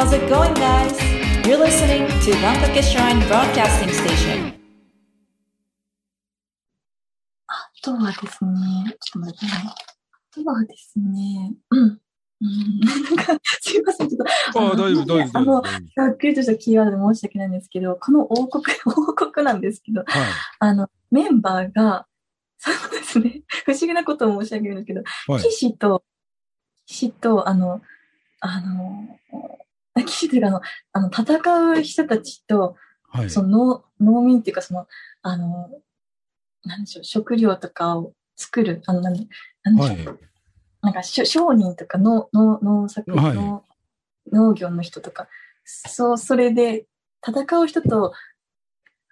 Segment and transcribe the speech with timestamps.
[0.00, 0.98] How's it going, guys?
[1.46, 4.54] You're listening to Gankake Shrine Broadcasting Station.
[7.46, 9.52] あとはですね、ちょっと待ってね。
[9.62, 9.74] あ
[10.34, 12.00] とはですね、うん。
[12.40, 15.38] うん、なんか、すいません、ちょっと、ああ、大丈夫、大丈夫。
[15.38, 15.62] あの
[15.94, 20.06] ざっくりとしたキーワードで申し訳ないんですけど、この王国、 王国なんですけど、はい。
[20.60, 22.06] あの、メンバーが、
[22.56, 25.42] そうですね、不思議なことを申し上げるんですけど、はい。
[25.42, 26.02] 騎士と、
[26.86, 27.82] 騎士と、あの、
[28.40, 29.18] あの、
[30.06, 30.60] 騎士というか、あの、
[30.92, 32.76] あの、戦う人たちと、
[33.08, 33.30] はい。
[33.30, 34.86] その農農民っていうか、その、
[35.22, 35.70] あの、
[36.64, 39.14] なんでしょう、食料とかを作る、あの、なん
[39.64, 40.18] なんでしょう、はい。
[40.82, 43.64] なんかしょ商人とか農農農作、はい農
[44.32, 45.28] 農業の人とか、
[45.64, 46.86] そう、それで
[47.26, 48.12] 戦う人と、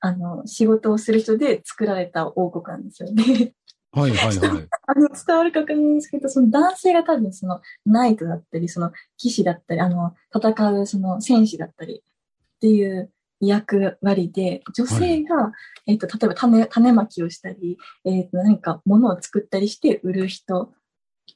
[0.00, 3.54] あの、仕事をする人で作られた王国なんですよね。
[3.98, 4.68] はい、はい、はい。
[4.86, 15.52] あの、伝わるかわかんないんですけど、その男性が多分その、ナイトだったり、その、騎士だったり、あの、戦うその、戦士だったりっていう役割で、女性が、
[15.86, 20.72] えっ、と、例えば種、種まきをしたり、えっ、と、何か物を作ったりして売る人。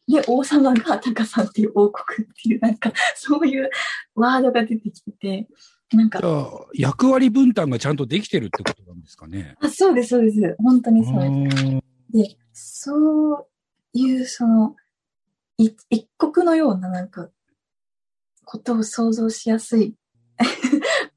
[0.09, 3.71] で、王様がタカさんっていう王国っていう、なんか、 そういう
[4.15, 5.49] ワードが出てきてて、
[5.97, 6.21] なんか
[6.75, 9.57] 役割分担がちゃんとできてるってことなんですかね。
[9.61, 10.57] あそうです、そうです。
[10.59, 11.92] 本当にそうです。
[12.13, 13.47] うんで、そう
[13.95, 14.77] いう、その、
[15.59, 17.29] い一国のようななんか、
[18.45, 19.95] ことを想像しやすい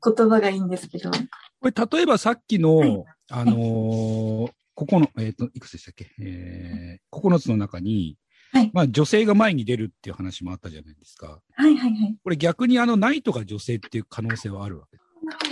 [0.03, 1.17] 言葉がいいんですけど、こ
[1.63, 6.11] れ、例えばさっきの、はいあのーここの、えっ、と、いくつでしたっけ？
[6.19, 8.17] えー、9つの中に、
[8.51, 11.41] はいまあ、女性が前に出るっていう話もあったじゃないですか。
[11.53, 12.17] はいはいはい。
[12.21, 14.97] これ逆にあの、ナイトが女性っていう可能性はあるわけ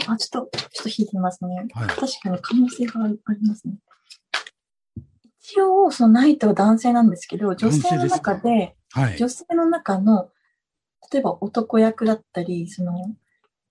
[0.08, 1.68] あ、ちょっと、ちょっと引いてみますね。
[1.74, 1.88] はい。
[1.88, 3.76] 確かに可能性がありますね。
[5.44, 9.18] 一応、そのナイトは男性なんですけど、女性の中で、はい。
[9.18, 10.30] 女性の中の、
[11.12, 13.14] 例えば男役だったり、その、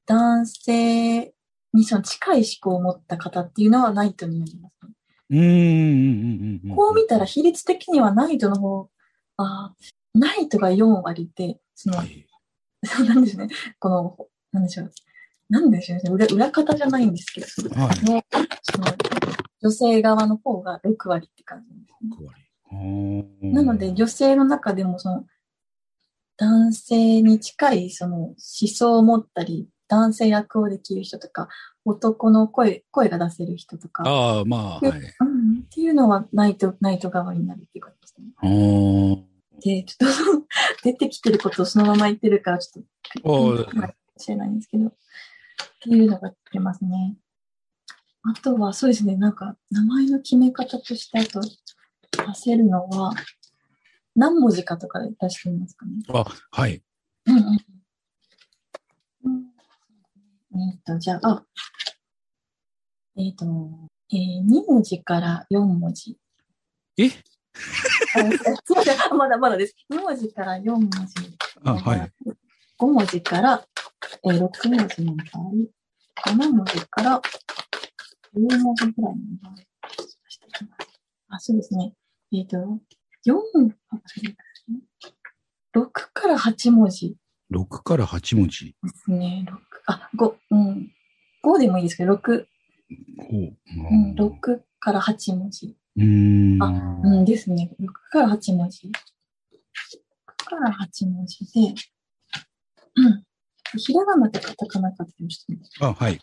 [0.05, 1.33] 男性
[1.73, 4.93] にその近い思考を持った方っていうのはナイトになりますね。
[5.31, 6.77] うーんうんうんうんうん。
[6.77, 8.91] こう見たら比率的にはナイトの方、
[9.39, 12.27] あーナイトが4割で、その、はい。
[12.85, 13.49] そ うなんですね。
[13.79, 14.19] この、
[14.53, 14.93] なんでしょう。
[15.49, 16.11] なんでしょうね。
[16.11, 17.47] 裏裏方じゃないんですけど、
[17.81, 18.05] はい。
[18.05, 18.23] の
[18.63, 18.87] その
[19.63, 22.17] 女性側の方が6割って感じですね。
[22.19, 22.43] 6割。
[22.71, 25.25] あーなので、女性の中でもその、
[26.37, 28.37] 男性に近いその思
[28.67, 31.49] 想を持ったり、男性役をできる人とか、
[31.85, 35.01] 男の声、声が出せる人とか、ああ、まあ、はい。
[35.21, 39.27] うん、っていうのはナイト、ナイト側になるっていう感じですね。
[39.63, 40.47] で、ちょっと
[40.83, 42.85] 出てきてることをそのまま言ってるから、ちょっ
[43.23, 44.91] と、かもしれないんですけど、っ
[45.81, 47.17] ていうのが出ますね。
[48.25, 51.51] あとは、そうですね、なんか、名前の決め方として、あと、出
[52.35, 53.13] せるのは、
[54.15, 55.93] 何文字かとかで出してみますかね。
[56.09, 56.83] あ、はい。
[57.27, 57.59] うんうん
[59.25, 60.61] うん。
[60.61, 61.45] えっ、と、じゃあ、あ
[63.17, 63.45] えっ、と、
[64.13, 66.17] えー、2文字から4文字。
[66.99, 67.07] え？
[67.09, 67.11] あ
[68.65, 69.75] すいません、あまだまだです。
[69.91, 71.37] 2文字から4文字。
[71.65, 72.13] あ、はい。
[72.79, 73.67] 5文字から、
[74.25, 75.53] えー、6文字の場合、
[76.31, 77.23] 7文字から
[78.35, 79.55] 10文字くらいの場合、
[81.29, 81.95] あ、そうですね。
[82.33, 84.81] えっ、と、4、あそうですね
[85.75, 87.17] 6から8文字
[87.53, 88.75] 6から8文字。
[88.83, 89.45] ですね。
[89.49, 89.57] 6、
[89.87, 90.93] あ、5、うん。
[91.45, 92.47] 5でもいいですけど、6、
[93.19, 93.57] ほう。
[93.91, 95.77] うん、6から8文字。
[95.97, 96.63] うーん。
[96.63, 97.75] あうんですね。
[97.81, 98.89] 6から8文字。
[98.89, 98.91] 6
[100.49, 101.75] から8文字で、
[102.97, 103.25] うん。
[103.79, 105.61] ひらがなとカタカナかってましたね。
[105.81, 106.21] あ、はい。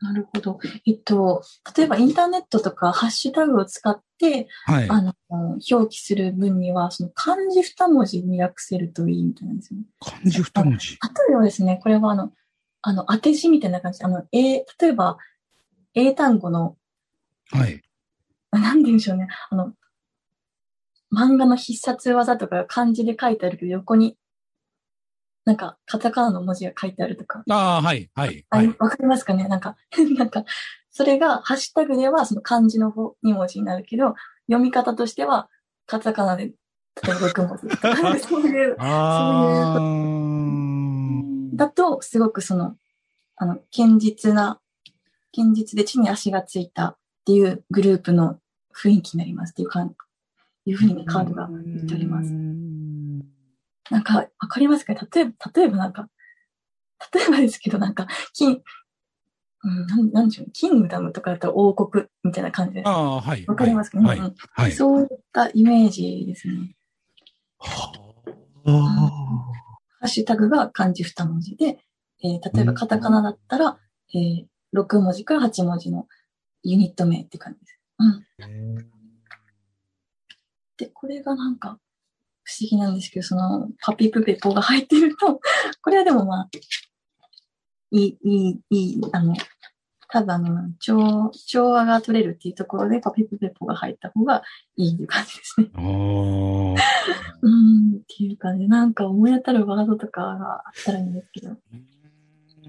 [0.00, 0.60] なるほど。
[0.86, 1.42] えっと、
[1.76, 4.88] 例えばインターネットとかハッシュタグを使って、はい。
[4.88, 5.14] あの、
[5.70, 9.86] 表記する分には、その漢字2文字に訳せるといいみたいなんですよね。
[10.00, 10.92] 漢字2文字？
[10.92, 10.98] 例
[11.32, 12.32] えばですね、これはあの、
[12.82, 15.18] あの、当て字みたいな感じで、あの、え例えば、
[15.94, 16.76] 英単語の、
[17.50, 17.82] はい。
[18.52, 19.72] なんて言うんでしょうね、あの、
[21.12, 24.16] 漫画の必殺技とか漢字で書いてあるけど、横に、
[25.48, 28.10] なんか、カタカナの文字が書いてあるとか、ああ、はい。
[28.14, 28.44] はい。
[28.50, 28.66] あはい。
[28.78, 29.48] わかりますかね？
[29.48, 29.76] なんか、
[30.18, 30.44] なんか、
[30.90, 34.14] それが、ハッシュタグではその漢字の方、2文字になるけど、
[34.46, 35.48] 読み方としては、
[35.86, 36.54] カタカナで、例え
[37.06, 41.56] ば6文字とか、 そういう、ああ。
[41.56, 42.76] だと、すごくその、
[43.36, 44.60] あの、堅実な、
[45.34, 48.38] 堅実で地に足がついたっていうグループの
[48.74, 49.88] 雰囲気になりますっていうか、
[50.66, 52.34] いうふうにカードが言っております。
[53.90, 54.94] なんか、わかりますか？
[54.94, 56.08] 例えば、例えばなんか、
[57.14, 58.62] 例えばですけど、なんか、金、
[59.64, 62.82] うん、なんなんでしょう、キングダムとかだったら王国みたいな感じで。
[62.84, 63.44] ああ、はい。
[63.46, 63.98] わかりますか？
[63.98, 64.18] ね、はい。
[64.18, 64.72] うんはい。
[64.72, 66.74] そういったイメージですね。
[67.58, 67.92] は
[70.00, 71.78] ハッシュタグが漢字2文字で、
[72.22, 73.78] えー例えばカタカナだったら、
[74.14, 76.06] えー6文字から8文字の
[76.62, 77.80] ユニット名って感じです。
[77.98, 78.76] うん。
[80.76, 81.80] で、これがなんか
[82.48, 85.38] 不思議なんですけど、そのパピプペポが入ってると、
[85.82, 86.48] これはでもまあ、
[87.90, 89.34] いい、いい、いい、あの、
[90.10, 94.42] 多分あの、調、調和が取れるっていうところでパピプペポが入った方が
[94.76, 95.70] いいっていう感じですね。
[95.76, 101.56] うん、っていう感じで、なんか思い当たるワードとかがあったらいいんですけど。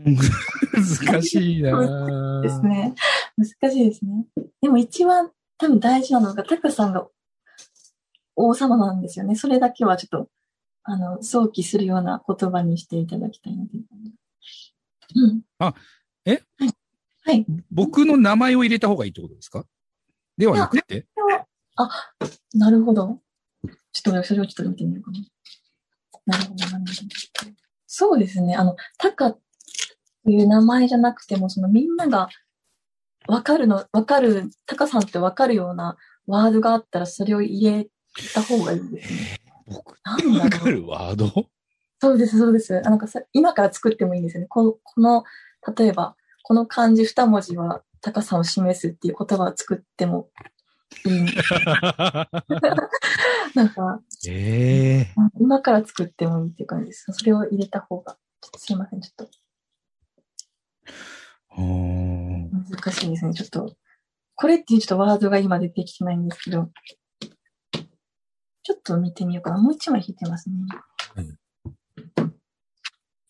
[0.01, 2.93] 難しいなですね。
[3.37, 4.25] 難しいですね。
[4.61, 7.07] でも一番多分大事なのが、タカさんが
[8.41, 9.36] 王様なんですよね。
[9.36, 10.30] それだけはちょっと、
[10.83, 13.71] あの、想起するような言葉にしていただきたいので。
[15.15, 15.41] うん。
[15.59, 15.74] あ、
[16.25, 16.41] え？
[16.57, 16.74] はい。
[17.25, 17.45] はい。
[17.69, 19.65] 僕の名前を入れた方がいいってことですか？
[20.38, 21.06] ではなくて？
[21.75, 21.89] あ、
[22.53, 23.19] なるほど。
[23.91, 26.38] ちょっとそれをちょっと見てみようかな。
[26.38, 26.91] なるほど、なるほど。
[27.88, 28.56] そうですね。
[28.56, 29.39] あの、タカっ
[30.25, 32.30] ていう名前じゃなくても、そのみんなが
[33.27, 37.88] わかるの、わかる、タカさんってわかるようなワードがあったらそれを入れ
[38.33, 39.39] た方がいいですね。
[39.67, 41.45] 僕なんだろうわかるワード？
[42.01, 42.77] そうです、そうです。
[42.77, 44.47] あなんかさ今から作ってもいいんですよね。
[44.47, 45.23] この、この
[45.77, 50.29] 例えば、この漢字二文字は高さを示すっていう言葉を作っても
[51.06, 51.25] いい。
[53.56, 55.07] なんか、ええ
[55.39, 57.05] 今から作ってもいいっていう感じです。
[57.12, 59.31] それを入れた方が、ちょっとすいません、ちょっと
[62.71, 63.33] 難しいですね。
[63.33, 63.75] ちょっと、
[64.35, 66.69] これっていうちょっとワードが今出てきてないんですけど、
[68.63, 69.57] ちょっと見てみようかな。
[69.57, 70.56] もう一枚引いてますね。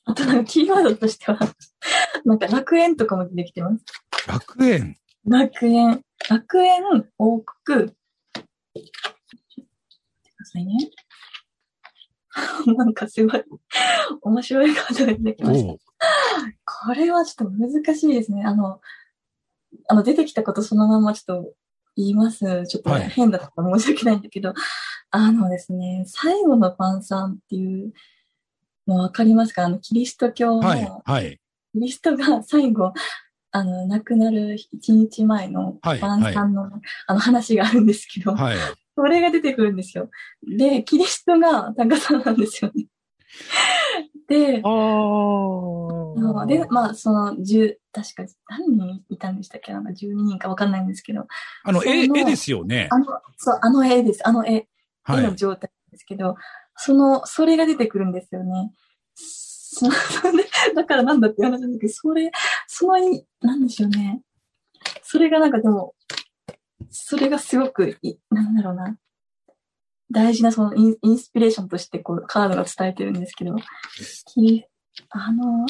[0.06, 1.38] あとなんかキーワードとしては、
[2.26, 3.84] なんか楽園とかも出てきてます。
[4.28, 4.98] 楽園。
[5.26, 6.84] 楽園、楽園、
[7.18, 7.90] 王国。
[7.90, 9.66] ちょっと待っ
[10.24, 10.92] てくださいね。
[12.76, 13.44] なんかすごい、
[14.22, 15.74] 面白いカードが出てきました。
[16.86, 18.44] これはちょっと難しいですね。
[18.44, 18.82] あの、
[19.88, 21.54] あの、出てきたことそのままちょっと
[21.96, 22.66] 言います。
[22.68, 24.54] ちょっとはい変だったら申し訳ないんだけど、
[25.12, 27.94] あのですね、最後の晩餐っていう
[28.88, 29.66] のわかりますか？
[29.66, 31.40] あの、キリスト教の、はい、はい。
[31.74, 32.94] キリストが最後、
[33.52, 36.70] あの、亡くなる一日前のはい晩餐の、
[37.08, 38.58] あの話があるんですけど、はい。
[38.96, 40.10] それが出てくるんですよ。
[40.46, 42.86] で、キリストが高さんなんですよね。
[44.28, 44.70] で、あ
[46.42, 49.74] あで、まあ、その、10、確か何人いたんでしたっけ？
[49.74, 51.26] なんか12人かわかんないんですけど、
[51.64, 52.90] あの、絵、絵ですよね。
[52.92, 53.06] あの、
[53.38, 54.28] そう、あの絵です。
[54.28, 54.68] あの絵、はい
[55.18, 55.36] 絵の。
[55.36, 56.36] 状態ですけど、
[56.76, 58.72] その、それが出てくるんですよね。
[60.76, 62.32] だからなんだって話なんだけど、それ、
[62.68, 64.22] そのい、なんでしょうね。
[65.04, 65.94] それがなんかでも、
[66.90, 68.98] それがすごくい、なんだろうな。
[70.12, 73.56] 大事なそのインインスピレーションとしてこうカードが伝えてるんですけど、
[75.10, 75.68] あの、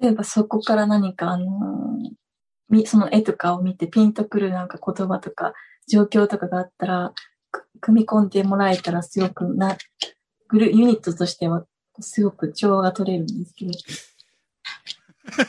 [0.00, 1.46] 例えばそこから何かあの、
[2.68, 5.54] みその絵とかを見てピンとくるなんか言葉とか
[5.88, 7.14] 状況とかがあったら、
[7.80, 9.76] 組み込んでもらえたらすごくな、
[10.48, 11.66] グル、ユニットとしては
[12.00, 13.72] すごく調和が取れるんですけど。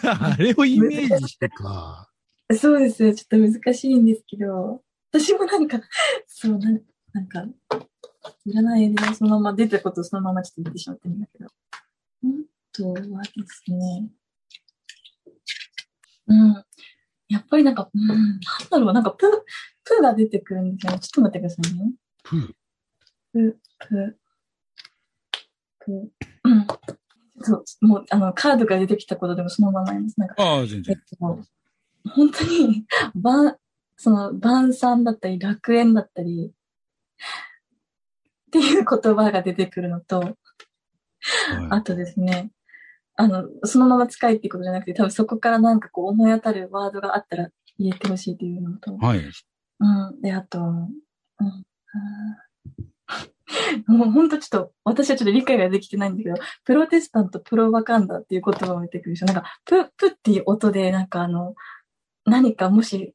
[0.04, 2.10] あれをイメージしてか。
[2.56, 3.14] そうですよ。
[3.14, 4.82] ちょっと難しいんですけど、
[5.12, 5.80] 私もなんか、
[6.26, 6.72] そうな、
[7.14, 7.46] なんか、
[8.46, 11.50] いらないで、そのまま出たことをそのままちょっと言ってしまってるんだけど。
[12.22, 12.32] 本
[12.72, 14.10] 当はですね。
[16.28, 16.64] うん。
[17.30, 19.26] やっぱりなんか、うん、なんだろう、なんか、プ、
[19.88, 21.00] プが出てくるんですよね。
[21.00, 21.92] ちょっと待ってくださいね。
[22.24, 22.54] プー。
[23.34, 24.18] プ、プ、
[25.80, 26.12] プ、
[26.44, 26.68] うん。
[26.68, 30.20] ちょっと、もう、あの、カードが出てきたことでもそのまま言います。
[30.20, 31.02] なんか、ああ、全えっ然。
[31.20, 31.40] と、
[32.10, 33.58] 本当に、晩、
[33.96, 36.52] その、晩餐だったり、楽園だったり、
[38.48, 40.36] っていう言葉が出てくるのと、は
[41.72, 42.52] あとですね、
[43.16, 48.98] あの、そのまま使いっていうことじゃなくて、多分そこからなんかこう思い当たるワードがあったら入れてほしいというのと、い。
[48.98, 49.22] はい。
[49.80, 49.86] う
[50.18, 50.88] ん、で、あと、うん、
[53.88, 59.26] もう本当ちょっと、私はちょっと理解ができてないんだけど、プロテスタント、プロバカンダっていう言葉を出てくるでしょ。
[59.26, 61.56] なんか、プ、プっていう音で、なんかあの、
[62.26, 63.14] 何かもし、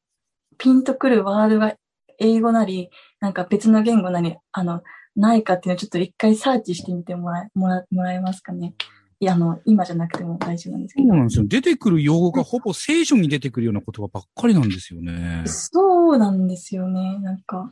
[0.59, 1.75] ピンとくるワードが
[2.19, 2.90] 英語なり、
[3.21, 4.83] なんか別の言語なり、あの、
[5.16, 8.75] ないかっていうのをちょっと一回サーチしてみてもらえ、もら、もらえますかね。
[9.22, 11.08] いや、あの、今じゃなくても大丈夫なんですけど。
[11.10, 11.44] そうなんですよ。
[11.46, 15.44] 出てくる用語がほぼ聖書に出てくるような言葉ばっかりなんですよね。
[15.46, 17.20] そうなんですよね。
[17.20, 17.70] なんか、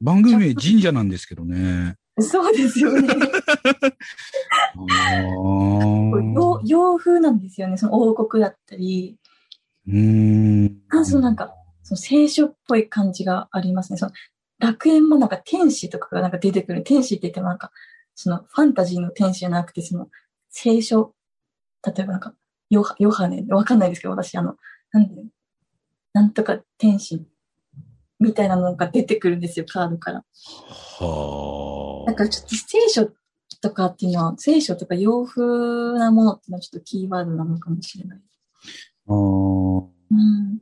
[0.00, 1.94] 番組名神社なんですけどね。
[2.18, 3.08] そうですよね。
[3.14, 3.16] あ
[6.34, 6.60] 洋あ。
[6.66, 7.76] 洋風なんですよね。
[7.76, 9.20] その王国だったり、
[9.86, 10.78] うーん。
[10.88, 11.54] あそうなんか、
[11.84, 13.98] その聖書っぽい感じがありますね。
[13.98, 14.12] その
[14.58, 16.82] 楽園もなんか天使とかがなんか出てくる。
[16.82, 17.70] 天使って言ってもなんか、
[18.16, 20.08] そのファンタジーの天使じゃなくて、その
[20.58, 21.12] 聖書、
[21.86, 22.34] 例えばなんか、
[22.70, 24.56] ヨハヨハネ、わかんないですけど、私、あの、
[24.90, 25.22] なんで、
[26.14, 27.26] なんとか天使
[28.18, 30.24] みたいなのが出てくるんですよ、カードから。
[30.98, 32.06] はあ。
[32.06, 33.10] なんかちょっと聖書
[33.60, 38.20] とかっていうのは、聖書とか洋風なものっていうのはちょっとキーワードなのかもしれない。
[39.08, 40.58] あーうん。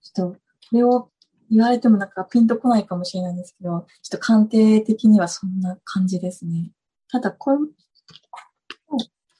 [0.00, 0.40] ちょっと、こ
[0.72, 1.10] れを
[1.50, 6.70] 言われてもなんかピンとこないかもしれないんですけど、ちょっと鑑定的にはそんな感じですね。
[7.10, 7.58] ただ、これ、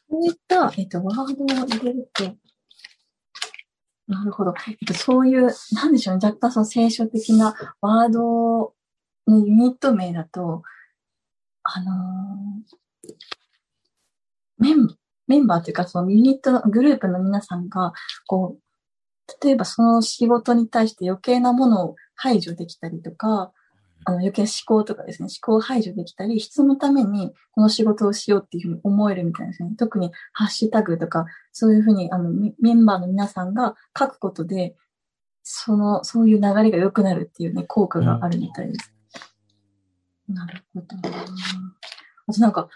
[0.09, 2.25] そういった、えっと、ワードを入れると、
[4.09, 4.55] なるほど。
[4.69, 6.27] えっと、そういう、なんでしょうね。
[6.27, 8.75] 若干その聖書的なワード
[9.27, 10.63] のユニット名だと、
[11.65, 12.77] あのー
[14.59, 14.89] メン、
[15.27, 17.93] メンバーというか、そのユニットのグループの皆さんが、
[18.27, 23.53] こう、例えばその仕事に対して余計なものを排除できたりとか、
[24.09, 29.71] あの余計な思考とかですね、思考を排除できたり、人のためにこの仕事をしようっていうふうに思えるみたいですね。
[29.77, 34.77] 特にハッシュタグとか、そういうふうにあのメメンバーの皆さんが書くことで、
[35.43, 38.93] その、そういう流れが良くなるっていうね、効果があるみたいです。
[40.29, 41.11] なるほどな。
[42.29, 42.69] あとなんか、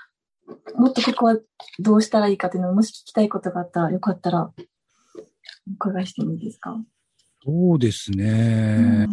[0.75, 1.37] もっとここは
[1.79, 4.53] どうしたらいいかっていうのを、もし聞きたいことがあったら、よかったら、お
[5.75, 6.77] 伺いしてもいいですか、
[7.45, 9.09] そうですね。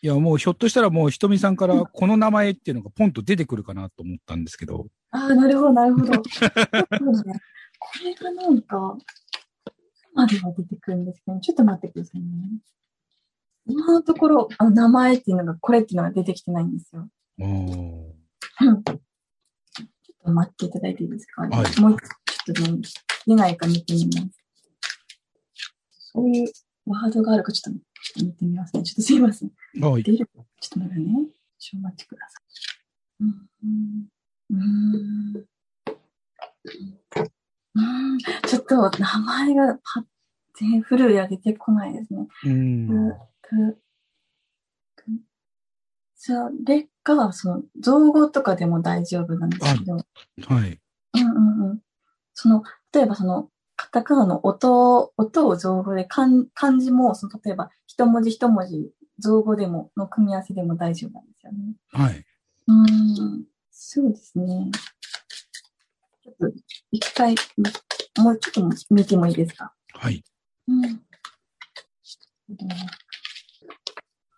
[0.00, 4.86] いや、もうひょっとしたらもうひとみさんからこの名前っていうのがポンと出てくるかなと思ったんですけど。
[5.10, 6.12] ああ、なるほど、なるほど。
[6.12, 6.22] こ
[8.04, 8.96] れがなんか、
[10.14, 12.26] までは出てくるんですけど、ちょっと待ってくださいね。
[13.66, 17.08] 今のところ、あの名前っていうのが、これっていうのが出てきてないんですよ。
[17.40, 18.14] お
[18.60, 18.82] ちょっ
[20.24, 22.78] と待っていただいていいですか、はいもうちょっとね、
[23.26, 24.28] 出ないか見てみます。
[26.12, 26.48] そういう
[26.86, 27.80] ワードがあるかちょっと
[28.16, 28.82] 見てみますね。
[28.82, 29.50] ちょっとすいません。
[29.80, 30.02] はい。
[30.02, 31.14] 出るちょっと待ってね。
[31.58, 33.24] ちょっとお待ちください。
[33.24, 33.48] うん。
[33.62, 34.08] うん。
[34.50, 34.58] うー
[35.38, 35.44] ん。
[37.74, 40.04] うんちょっと名前がパッ、
[40.54, 42.26] 全フルでは出てこないですね。
[42.44, 42.88] うん。
[46.18, 50.80] それが、その、造語とかでも大丈夫なんですけど、はい。
[51.14, 51.80] うんうんうん。
[52.34, 61.58] その、例えばその、カタカナの音、音を造語で、漢漢字も、その、例えば、一文字一文字、造語でも、の組み合わせでも大丈夫なんですよね。
[61.90, 62.24] はい。
[62.68, 64.70] うーん、そうですね。
[66.22, 66.56] ちょっと、
[66.92, 67.34] 一回、
[68.18, 69.72] もうちょっと見てもいいですか？
[69.94, 70.22] はい。
[70.68, 70.82] うん。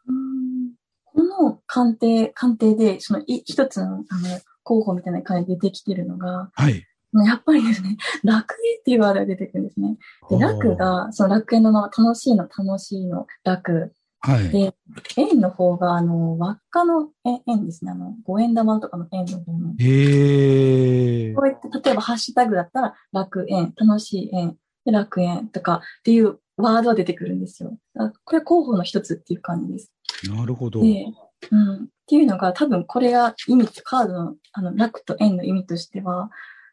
[0.06, 0.72] うん
[1.04, 6.86] この鑑定、鑑定で、そのい一つの、あの、候補みたいな感じで出てきてるのが、はい。
[7.12, 9.96] やっぱりですね、 楽園っていうワードが出てくるんですね。
[10.30, 13.92] で、楽が、その楽園のまま、楽しいの楽しいの楽。
[14.20, 14.50] はい。
[14.50, 14.74] で、
[15.16, 17.90] 円の方が、あの、輪っかの円円ですね。
[17.90, 19.74] あの、五円玉とかの円の方の。
[19.78, 21.34] へえ。
[21.34, 27.78] こうやって、例えばハッシュタグだったら、楽園、楽しい園、で楽園とかっていうワードが出てくるんですよ。
[27.98, 29.92] あこれ候補の一つっていう感じです。
[30.28, 30.82] なるほど。
[30.82, 31.06] で、
[31.50, 31.84] うん。
[31.84, 36.30] っていうのが多分これが意味、カードの、あの、楽と円の意味としては、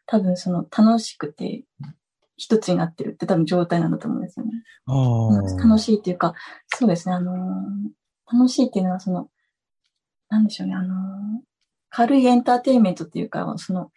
[0.08, 1.64] 多分その楽しくて
[2.38, 4.52] 一つになってるって多分状態なんだと思うんですよね。
[5.58, 6.34] 楽しいっていうか、
[6.68, 7.36] そうですね、あのー
[8.30, 9.30] 楽しいっていうのはその、
[10.30, 10.98] なんでしょうね、あのー
[11.90, 13.92] 軽いエンターテインメントっていうか、その、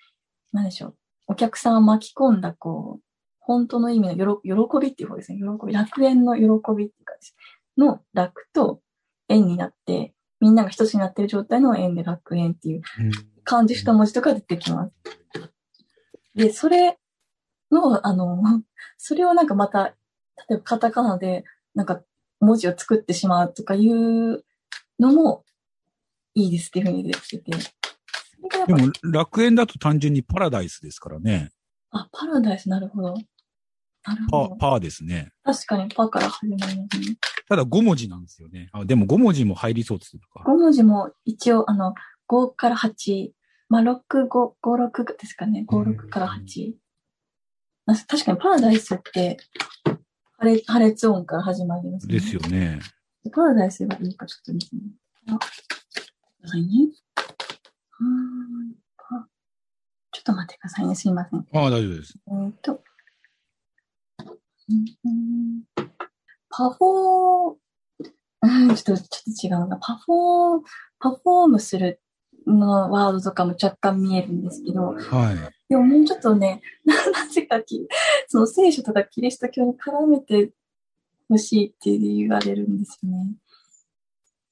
[0.53, 0.97] なんでしょう、
[1.29, 3.03] お客さんを巻き込んだ、こう、
[3.41, 6.43] 本当の意味のよろ喜びっていう方ですね、喜び、楽園の喜
[6.77, 7.35] びっていうかです、
[7.77, 8.81] の楽と
[9.29, 13.11] 円になって、みんなが一つになってる状態の円で楽園っていううん
[13.43, 14.93] 漢字二文字とか出てきます。
[16.35, 16.99] で、それ
[17.71, 18.43] の、あの、
[18.99, 19.95] それをなんかまた、例
[20.51, 21.45] えばカタカナで、
[21.75, 22.03] なんか
[22.41, 24.45] 文字を作ってしまうとかいう
[24.99, 25.45] のも
[26.35, 27.51] いいですっていうふうに出てきて
[28.67, 31.51] でも、楽園だと単純にパラダイスですからね。
[31.91, 33.15] あ、パラダイス、なるほど。
[34.05, 34.57] なるパほど。
[34.57, 35.33] パーですね。
[35.45, 37.17] 確かにパから始まりますね。
[37.49, 38.71] ただ5文字なんですよね。
[38.73, 41.95] あ、でも5文字も入りそうでするか？5文字も一応、あの、
[42.29, 43.31] 5から8、
[43.71, 45.65] まあ、6、5、5、6ですかね。
[45.67, 46.75] 5、6から8。
[47.87, 49.39] あ確かにパラダイスって、
[50.39, 52.15] 破裂破裂音から始まりますね。
[52.15, 52.81] ですよね。
[53.33, 54.83] パラダイスがいいかちょっとですね。
[55.29, 55.49] あ、く
[60.11, 60.95] ちょっと待ってくださいね。
[60.97, 61.39] すいません。
[61.39, 62.19] ああ、大丈夫です。
[62.27, 62.83] えーっと、
[64.69, 65.63] うんうん
[66.49, 69.77] パフォー、うん、ちょっと、ちょっと違うな。
[69.77, 70.63] パフォー、
[70.99, 72.01] パフォームする
[72.51, 75.37] のワードとかも若干見えるんですけど、はい。
[75.69, 77.87] でももうちょっとね、 ななぜかき、
[78.29, 80.53] その聖書とかキリスト教に絡めて
[81.29, 83.35] ほしいって言われるんですよね。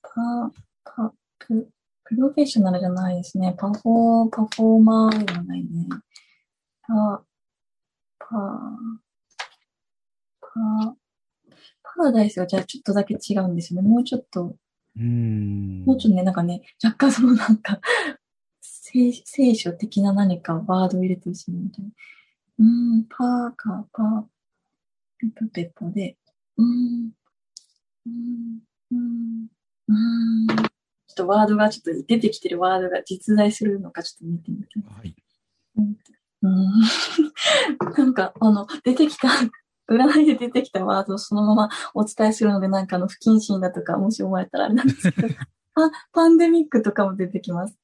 [0.03, 0.53] パ、
[0.85, 1.69] パ、プ、
[2.05, 3.55] プロフェッショナルじゃないですね。
[3.59, 5.89] パフォー、パフォーマーではないね。
[6.83, 7.25] パ、
[8.19, 8.27] パ、
[10.41, 10.97] パ、
[11.83, 13.89] パラダイスはじゃあちょっとだけ違うんですよね。
[13.89, 14.57] もうちょっと、
[14.99, 15.85] うーん。
[15.85, 17.81] もうちょっとね、なんかね、若干そのなんか、
[18.61, 21.91] 聖聖書的な何かワードを入れてほしいみたいな。
[22.59, 22.67] うー
[23.01, 24.23] ん、パーか、パー、
[25.19, 26.17] ペッポペッポで、
[26.57, 27.11] うーん、
[28.07, 29.49] うーん、うーん、
[29.89, 30.57] うーん。
[30.57, 30.65] ちょ
[31.13, 34.83] っとワードが、ちょっと出てきてるワードが実在するのかちょっと見てみたい。
[34.85, 35.15] はい。
[35.77, 36.71] うーん。
[37.97, 39.29] なんか、あの、出てきた、
[39.89, 45.29] 占いで出てきたワードをそのままお伝えするので、なんかあの、不謹慎だとか、もし思われたらあれなんですけど、
[45.75, 47.79] あ、パンデミックとかも出てきます。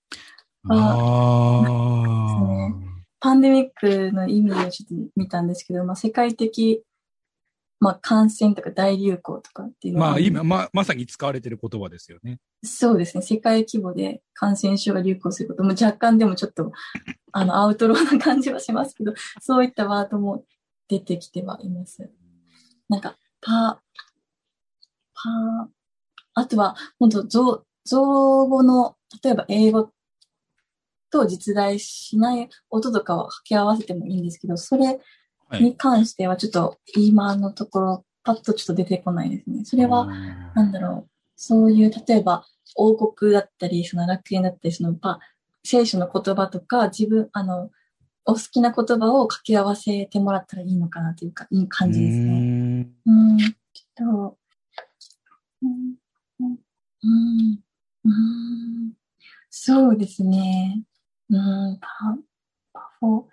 [0.68, 2.94] ああ。
[3.20, 6.82] パンデミックの意味をちょっと見たんですけど、まあ、世界的、
[7.80, 12.38] まあ、感染とか大流行とかっていうまあ今、ま、まさに使われてる言葉ですよね。
[12.62, 13.22] そうですね。
[13.22, 16.72] 世界規模で感染症が流行することも若干でもちょっと、
[17.32, 20.44] あの、アウトローな感じはしますけど、そういったワードも
[20.88, 22.10] 出てきてはいます。
[22.88, 23.80] なんか、パ、
[25.14, 25.68] パ、
[26.34, 29.92] あとは、本当造、造語の、例えば英語
[31.10, 34.98] と実在しない音とかを掛け合わせてもいいんですけど、それ
[35.48, 35.62] はい。
[35.62, 39.64] に関してはちょっと今のところ、パッとちょっと出てこないですね。
[39.64, 40.06] それは、
[40.54, 42.44] なんだろう、そういう、例えば、
[42.76, 45.20] 王国だったり、その楽園だったり、その、パ、
[45.62, 47.70] 聖書の言葉とか、自分、あの、
[48.26, 52.40] お好きな言葉を掛け合わせてもらったらいいのかなというか、いい感じですね。
[52.40, 52.88] ね。
[53.06, 54.38] うん、ちょっと、
[55.62, 55.94] うん、
[56.40, 56.58] うん、
[57.02, 57.58] うん、
[58.04, 58.92] うん
[59.56, 60.82] そうですね。
[61.30, 61.88] うん、パ、
[62.72, 63.24] パフォー、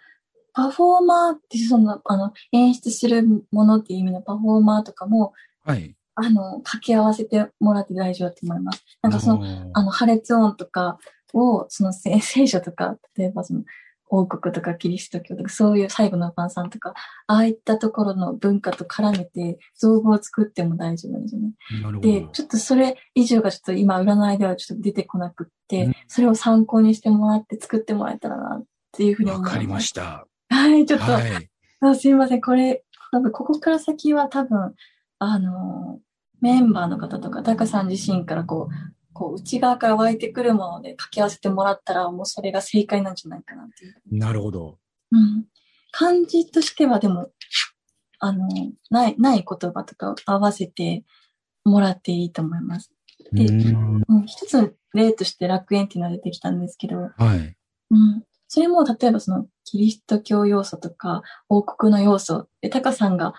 [0.53, 5.33] パフォーマーって、その、あの、演出するものっていう意味のパフォーマーとかも、
[5.65, 5.95] はい。
[6.15, 8.83] あの、掛け合わせてもらって大丈夫だと思います。
[9.01, 10.99] なんかその、のあの、破裂音とか
[11.33, 13.63] を、その聖聖書とか、例えばその、
[14.13, 16.93] 王国とかキリスト教とか、そういう最後の晩餐とか、
[17.27, 22.01] ああいったところの文化と絡めて、造語を作っても大丈夫なんですよね。
[22.01, 22.27] で、ど。
[22.27, 29.51] ちょっとそれ以上がちょっと今占いではちょっと出てこなくって、うんそれを参考にしてもらって作ってもらえたらな、っていうふうに思います。
[29.51, 30.27] わかりました。
[30.49, 31.49] はい、ちょっと、はい。
[31.79, 32.41] あすいません。
[32.41, 34.75] これ、多分ここから先は多分、
[35.19, 35.99] あの、
[36.41, 38.73] メンバーの方とか、タカさん自身からこう、
[39.13, 43.95] こう内側から湧いてくるもので掛け合わせてもらったら、もうそれが正解なんじゃないかなっていう。
[44.11, 44.77] なるほど。
[45.11, 45.45] うん。
[45.91, 47.29] 漢字としてはでも、
[48.19, 48.47] あの、
[48.89, 51.03] ない、ない言葉とかを合わせて
[51.63, 52.91] もらっていいと思います。
[53.31, 54.25] でうんうん。
[54.25, 57.55] 一つの例として楽園っていうのが出てきたんですけど、はい。
[57.91, 58.23] うん。
[58.47, 63.33] それも、例えばその、キリスト教要素とか、王国の要素、で、タカさんが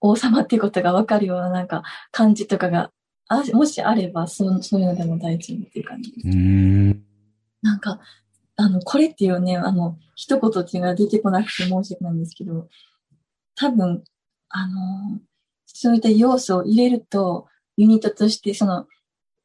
[0.00, 2.90] 王様っていうことがわかるようななんか感じとかが、
[3.28, 6.28] あもしあれば、そう、そういうのでも大丈夫っていう感じです。
[6.28, 7.04] うん。
[7.62, 8.00] なんか、
[8.56, 12.68] あの、これっていうね、あの、一言っていうのが出てこなくて申し訳ないんですけど、
[13.54, 14.04] 多分、
[14.48, 15.20] あの、
[15.66, 18.86] そういった要素を入れると、ユニットとしてその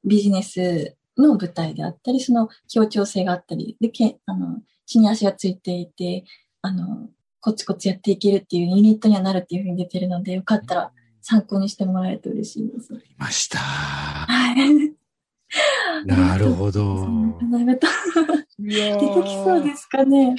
[0.06, 6.26] ビジネスの舞台であったり、その協調性があったり、で、けあの、地に足がついていて、
[6.62, 7.10] あの、
[7.40, 10.92] コツコツやっていけるっていうユニットにはなるっていうふうに出てるので、よかったら
[11.30, 12.94] 参考にしてもらえると嬉しいです。
[12.94, 13.58] いました。
[13.58, 14.94] はい。
[16.06, 17.06] なるほど。
[17.50, 17.80] なる
[18.14, 18.24] ほ
[18.64, 18.70] ど。
[18.70, 20.36] いや出てきそうですかね。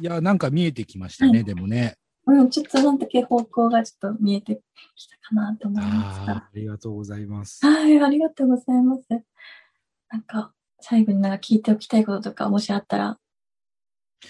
[0.00, 1.96] いや、なんか見えてきましたね、でもね。
[2.24, 4.60] うん、ちょっとその時方向がちょっと見えて
[4.94, 5.92] きたかなと思いまし
[6.24, 6.32] た。
[6.34, 7.66] ああ、ありがとうございます。
[7.66, 9.02] はい、ありがとうございます。
[10.08, 13.18] なんか、最後になんか聞いておきたいこととか、もしあったら、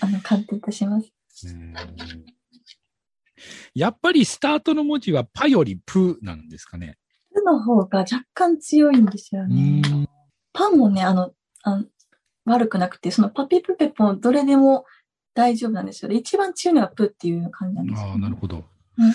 [0.01, 1.13] あの、鑑定いたします。
[3.75, 6.99] うんやっぱりスタートの文字はパよりプなんですかね。
[7.33, 9.81] プの方が若干強いんですようね。
[9.81, 10.09] ん。
[10.53, 11.85] パンもね、あの、あの
[12.45, 14.87] 悪くなくて、そのパピプペポもどれでも
[15.35, 16.09] 大丈夫なんですよ。
[16.09, 18.65] で一番強いのがプっていう感じなんですよ、ああ、なるほど。
[18.97, 19.15] うんうんうん。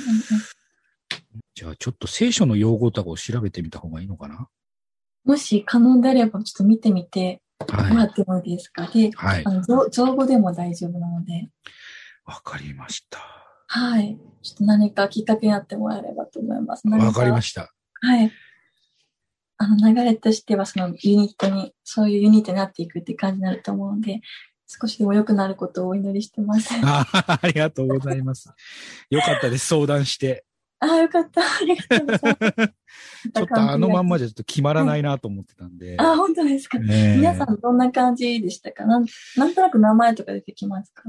[1.55, 4.47] じゃあちょっと聖書の用語とかを調べてみた方がいいのかな？
[5.25, 8.07] もし可能であれば、ちょっと見てみてもらはい。
[8.07, 8.87] ってもいいですか？
[8.87, 9.51] で、はいあ。
[9.51, 11.49] の造造語でも大丈夫なので、
[12.25, 13.19] わかりました。
[13.75, 14.19] はい。
[14.43, 16.87] ちょっと何かきっかけになってもらえればと思います。
[16.87, 17.73] わかりましした。
[18.01, 18.07] た。
[18.07, 18.31] はい。
[19.57, 24.21] あの、流れとしては、そのユニットに、そういうユニットになっていくって感じになると思うので、
[24.67, 26.69] 少しでも良くなることをお祈りしてます。
[26.83, 28.53] ああありがとうございます。
[29.09, 29.65] よかったです。
[29.65, 30.45] 相談して。
[30.79, 31.41] あ、よかった。
[31.41, 32.73] ありがとうございます。
[33.33, 35.95] ちょっとあのまんまじじゃちょっと決まらないなと思ってたんで。
[35.97, 36.11] ゃ。
[36.11, 36.77] あ、本当ですか。
[36.77, 38.85] 皆さんどんな感じでしたか？
[38.85, 39.05] なん
[39.35, 41.03] なんとなく名前とか出てきますか？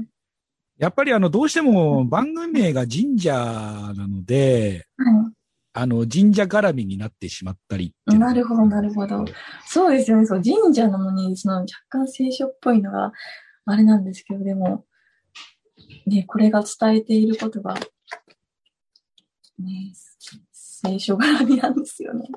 [0.77, 5.31] やっぱりあの、どうしても番組名が神社なので、は
[5.77, 9.25] あの、神社絡みになってしまったりっなるほど、なるほど。
[9.65, 10.25] そうですよね。
[10.25, 13.11] そう、神社なのに、その若干聖書っぽいのが
[13.65, 14.85] あれなんですけど、でも、
[16.05, 17.73] ね、これが伝えていることが、
[19.59, 19.93] ね、
[20.51, 22.27] 聖書絡みなんですよね。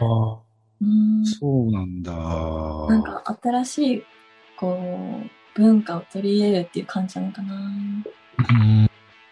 [0.00, 0.46] ああ
[0.80, 1.24] うん。
[1.24, 2.12] そうなんだ。
[2.12, 4.02] なんか新しい、
[4.58, 7.54] こう、文化を取り入れるっていう感じなのかな。
[7.54, 8.04] うん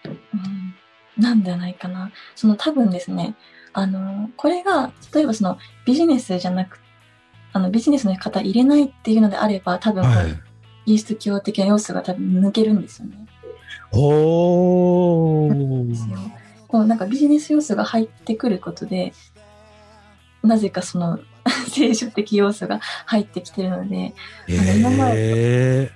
[0.07, 0.75] うん。
[1.19, 2.11] なんじゃないかな。
[2.35, 3.35] その多分ですね、
[3.73, 6.81] あの、これが、例えばそのビジネスじゃなく、
[7.53, 10.35] あの、ビジネスの方入れないっていうのであれば、多分はい。
[10.87, 13.27] キリスト教的な要素が多分抜けるんですよね。
[13.93, 15.49] お
[15.89, 16.67] ですよー。
[16.67, 19.13] こうなんかビジネス要素が入ってくることで、
[20.43, 21.21] なぜかその
[21.69, 24.15] 聖書的要素が入ってきてるので、
[24.49, 25.91] の今まえ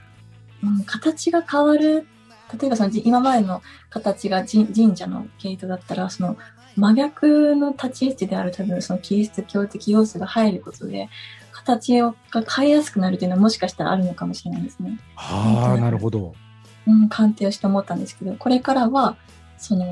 [0.62, 2.06] うん、形が変わる。
[2.58, 6.36] 例えばそのじ今までの形が神神社の系統だったら、その
[6.76, 11.08] 真逆の立ち位置である多分そのキリスト教的要素が入ることで、
[11.52, 14.98] 形をが変えやすくなるっていうのはもしかしたらあるのかもしれないですね。
[15.16, 16.34] ああ、なるほど。
[16.86, 19.16] うん、鑑定をして思ったんですけど、これからは、
[19.58, 19.84] その、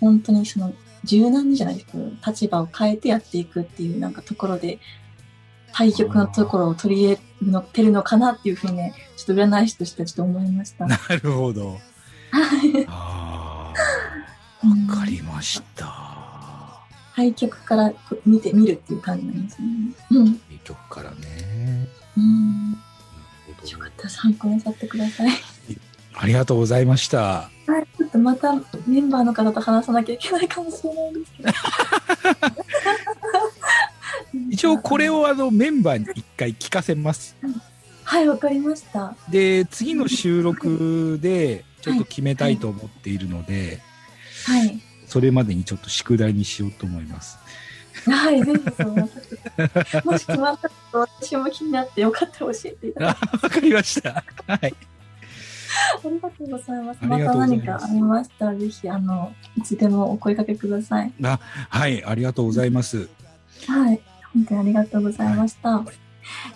[0.00, 0.72] 本当にその、
[1.04, 4.80] 柔軟にじゃないですけど、立場を変えてやっていくっていうなんかところで、
[5.74, 10.86] 対局のところを取り入れるのてるのかなっていうふうにね、ちょっと占い師としてはちょっと思いました。
[10.86, 11.70] なるほど。
[11.70, 11.78] は
[12.66, 13.72] いあ
[14.88, 16.84] わかりました。
[17.14, 17.92] 対局から
[18.24, 19.68] 見てみるっていう感じなんですね。
[20.10, 20.26] うん。
[20.28, 21.16] いい曲からね。
[22.16, 22.72] うん。
[22.72, 22.78] な
[23.48, 25.30] るほどよかったら参考にさってください。
[26.16, 27.18] ありがとうございました。
[27.66, 28.54] はい、ちょっとまた
[28.86, 31.50] メンバーの方と話さなきゃいけないかもしれないんですけど。
[34.50, 37.36] 一応これをあのメンバーに一回聞かせます。
[38.04, 39.16] はい、わかりました。
[39.30, 43.80] で、次の収録でちょっと決めたいと思っているので、
[44.46, 44.80] はい。
[45.06, 47.38] それまでにちょっと宿題にしようと思います。
[48.10, 48.94] はい、ぜひそう
[50.04, 53.46] もし決まったら私も気になってよかったら教えていただあいて。
[53.46, 54.24] わかりました。
[54.46, 54.74] はい。
[56.04, 56.98] ありがとうございます。
[57.00, 61.12] あまた何かありましたら、ぜひ、あの、いつでもお声掛けください。
[61.20, 63.08] はい、ありがとうございます。
[63.66, 64.00] はい。
[64.34, 65.84] 本当にありがとうございました。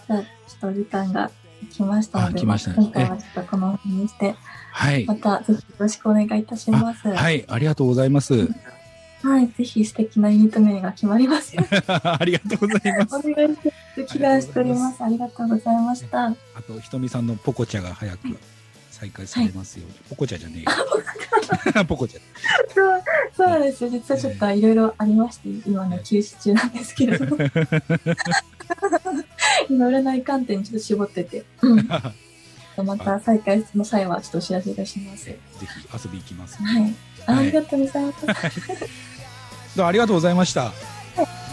[0.06, 0.24] じゃあ、ちょ
[0.56, 1.30] っとお時間が
[1.72, 4.34] 来ましたので、ね今回はちょっとこの辺にして、
[4.72, 5.14] はいま。
[5.16, 7.08] たぜひよろしくお願いいたします。
[7.08, 8.34] ははい、ありがとうございます。
[9.40, 9.48] い。
[9.48, 11.56] ぜひ素敵なユニット名が決まります。
[11.88, 13.16] ありがとうございます。
[13.16, 13.70] お願いしま
[14.06, 14.14] す。
[14.14, 15.02] 祈願しております。
[15.02, 16.26] ありがとうございました。
[16.26, 16.34] あ
[16.66, 18.28] と、ひとみさんのポコチャが早く
[18.98, 19.94] 再開されますように。
[20.10, 21.84] ポコチャじゃねえよ。
[21.86, 22.20] ポコチャ。
[22.74, 23.02] そう、
[23.36, 23.90] そうなんですよ。
[23.90, 27.36] 実はちょっといろいろありまして、今の休止中なんですけ れども。
[29.70, 31.44] 今、占い観点にちょっと絞ってて。
[31.62, 31.88] うん。
[32.84, 35.26] また再開の際はちょっとお知らせいたします。
[35.26, 36.62] ぜひ遊び行きます。
[36.62, 36.94] はい。
[37.26, 38.26] あはいありがとうございます。
[38.26, 40.66] どうもありがとうございました。
[40.66, 40.72] あ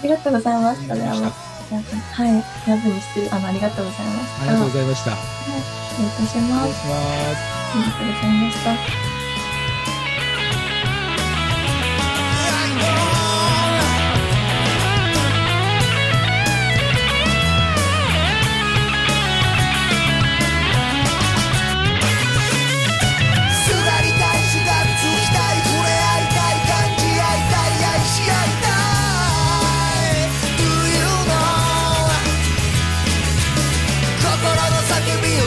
[0.03, 0.95] りがとうございました。
[0.95, 2.43] はい。
[2.69, 4.41] 夜分にしてる、あの、ありがとうございました。
[4.41, 5.11] ありがとうございました。
[5.11, 6.67] 失礼いたします。
[6.67, 7.49] 失礼します。
[7.73, 9.14] ありがとうございました。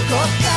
[0.09, 0.48] こった